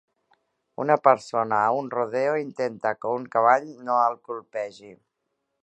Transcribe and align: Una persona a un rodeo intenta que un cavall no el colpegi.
Una 0.83 0.95
persona 1.07 1.59
a 1.65 1.67
un 1.81 1.91
rodeo 1.95 2.33
intenta 2.45 2.95
que 3.03 3.13
un 3.21 3.29
cavall 3.37 3.69
no 3.91 3.99
el 4.09 4.19
colpegi. 4.31 4.95